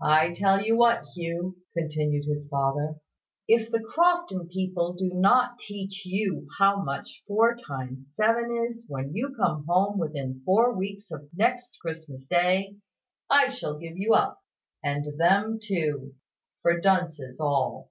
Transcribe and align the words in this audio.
"I 0.00 0.32
tell 0.32 0.62
you 0.62 0.78
what, 0.78 1.04
Hugh," 1.14 1.58
continued 1.74 2.24
his 2.24 2.48
father; 2.48 2.94
"if 3.46 3.70
the 3.70 3.82
Crofton 3.82 4.48
people 4.48 4.94
do 4.94 5.10
not 5.12 5.58
teach 5.58 6.06
you 6.06 6.48
how 6.58 6.82
much 6.82 7.22
four 7.28 7.54
times 7.56 8.14
seven 8.14 8.50
is 8.50 8.86
when 8.88 9.12
you 9.14 9.34
come 9.36 9.66
within 9.98 10.40
four 10.46 10.72
weeks 10.74 11.10
of 11.10 11.28
next 11.36 11.76
Christmas 11.82 12.26
day, 12.26 12.78
I 13.28 13.48
shall 13.50 13.76
give 13.76 13.98
you 13.98 14.14
up, 14.14 14.40
and 14.82 15.20
them 15.20 15.58
too, 15.62 16.14
for 16.62 16.80
dunces 16.80 17.38
all." 17.38 17.90